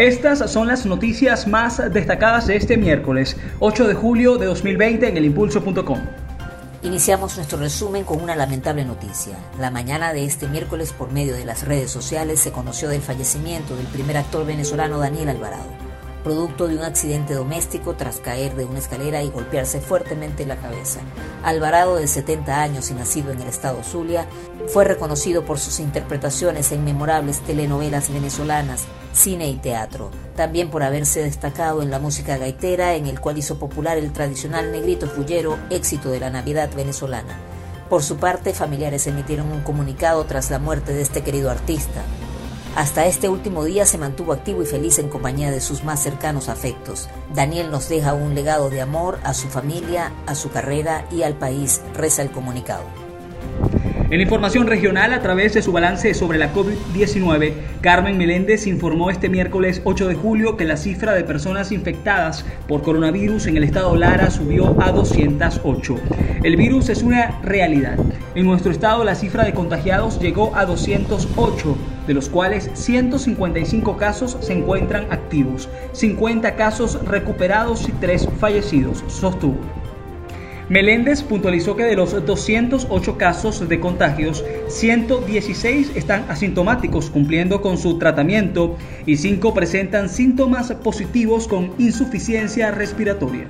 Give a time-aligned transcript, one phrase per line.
[0.00, 5.16] Estas son las noticias más destacadas de este miércoles, 8 de julio de 2020 en
[5.18, 5.98] elimpulso.com.
[6.82, 9.36] Iniciamos nuestro resumen con una lamentable noticia.
[9.58, 13.76] La mañana de este miércoles, por medio de las redes sociales, se conoció del fallecimiento
[13.76, 15.90] del primer actor venezolano Daniel Alvarado
[16.22, 21.00] producto de un accidente doméstico tras caer de una escalera y golpearse fuertemente la cabeza.
[21.42, 24.26] Alvarado, de 70 años y nacido en el estado Zulia,
[24.68, 31.22] fue reconocido por sus interpretaciones en memorables telenovelas venezolanas, cine y teatro, también por haberse
[31.22, 36.10] destacado en la música gaitera, en el cual hizo popular el tradicional negrito fullero, éxito
[36.10, 37.38] de la Navidad venezolana.
[37.88, 42.02] Por su parte, familiares emitieron un comunicado tras la muerte de este querido artista.
[42.76, 46.48] Hasta este último día se mantuvo activo y feliz en compañía de sus más cercanos
[46.48, 47.08] afectos.
[47.34, 51.34] Daniel nos deja un legado de amor a su familia, a su carrera y al
[51.34, 52.84] país, reza el comunicado.
[54.10, 59.28] En información regional, a través de su balance sobre la COVID-19, Carmen Meléndez informó este
[59.28, 63.94] miércoles 8 de julio que la cifra de personas infectadas por coronavirus en el estado
[63.94, 65.96] Lara subió a 208.
[66.42, 67.98] El virus es una realidad.
[68.36, 74.36] En nuestro estado la cifra de contagiados llegó a 208, de los cuales 155 casos
[74.40, 79.58] se encuentran activos, 50 casos recuperados y 3 fallecidos, sostuvo.
[80.68, 87.98] Meléndez puntualizó que de los 208 casos de contagios, 116 están asintomáticos cumpliendo con su
[87.98, 93.48] tratamiento y 5 presentan síntomas positivos con insuficiencia respiratoria.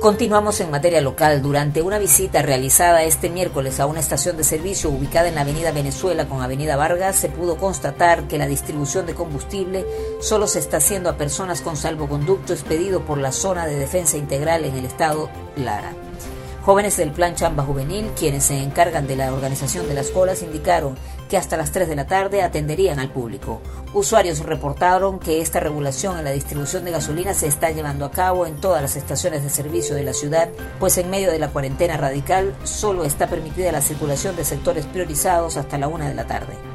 [0.00, 1.42] Continuamos en materia local.
[1.42, 5.72] Durante una visita realizada este miércoles a una estación de servicio ubicada en la Avenida
[5.72, 9.84] Venezuela con Avenida Vargas, se pudo constatar que la distribución de combustible
[10.22, 14.64] solo se está haciendo a personas con salvoconducto expedido por la Zona de Defensa Integral
[14.64, 15.92] en el estado Lara.
[16.70, 20.96] Jóvenes del Plan Chamba Juvenil, quienes se encargan de la organización de las colas, indicaron
[21.28, 23.60] que hasta las 3 de la tarde atenderían al público.
[23.92, 28.46] Usuarios reportaron que esta regulación en la distribución de gasolina se está llevando a cabo
[28.46, 30.48] en todas las estaciones de servicio de la ciudad,
[30.78, 35.56] pues en medio de la cuarentena radical solo está permitida la circulación de sectores priorizados
[35.56, 36.69] hasta la 1 de la tarde.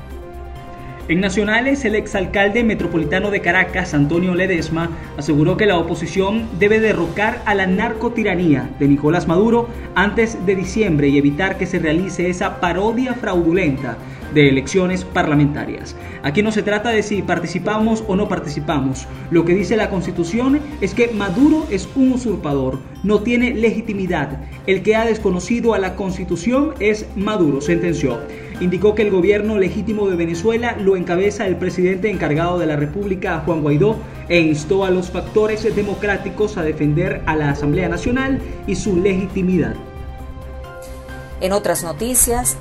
[1.07, 7.43] En Nacionales, el exalcalde metropolitano de Caracas, Antonio Ledesma, aseguró que la oposición debe derrocar
[7.45, 12.59] a la narcotiranía de Nicolás Maduro antes de diciembre y evitar que se realice esa
[12.59, 13.97] parodia fraudulenta
[14.35, 15.95] de elecciones parlamentarias.
[16.21, 19.07] Aquí no se trata de si participamos o no participamos.
[19.31, 24.41] Lo que dice la Constitución es que Maduro es un usurpador, no tiene legitimidad.
[24.67, 28.19] El que ha desconocido a la Constitución es Maduro, sentenció
[28.59, 33.41] indicó que el gobierno legítimo de Venezuela lo encabeza el presidente encargado de la República,
[33.45, 33.97] Juan Guaidó,
[34.29, 39.75] e instó a los factores democráticos a defender a la Asamblea Nacional y su legitimidad.
[41.41, 42.57] En otras noticias,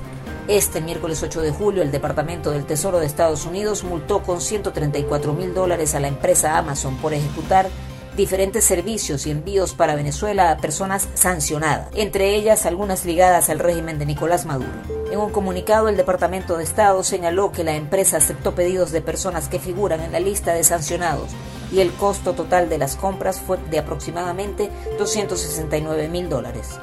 [0.49, 5.33] este miércoles 8 de julio, el Departamento del Tesoro de Estados Unidos multó con 134
[5.33, 7.69] mil dólares a la empresa Amazon por ejecutar
[8.15, 13.99] diferentes servicios y envíos para Venezuela a personas sancionadas, entre ellas algunas ligadas al régimen
[13.99, 14.71] de Nicolás Maduro.
[15.11, 19.49] En un comunicado, el Departamento de Estado señaló que la empresa aceptó pedidos de personas
[19.49, 21.31] que figuran en la lista de sancionados
[21.73, 26.79] y el costo total de las compras fue de aproximadamente 269 mil dólares.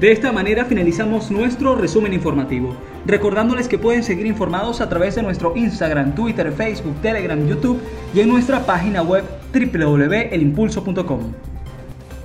[0.00, 2.76] De esta manera finalizamos nuestro resumen informativo,
[3.06, 7.80] recordándoles que pueden seguir informados a través de nuestro Instagram, Twitter, Facebook, Telegram, YouTube
[8.12, 9.24] y en nuestra página web
[9.54, 11.32] www.elimpulso.com.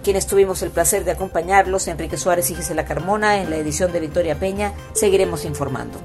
[0.04, 4.02] Quienes tuvimos el placer de acompañarlos, Enrique Suárez y Gisela Carmona, en la edición de
[4.02, 5.98] Victoria Peña, seguiremos informando.